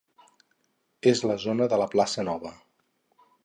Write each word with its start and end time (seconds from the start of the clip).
És 1.11 1.21
la 1.33 1.37
zona 1.45 1.69
de 1.75 1.81
la 1.83 1.89
Plaça 1.93 2.27
Nova. 2.33 2.57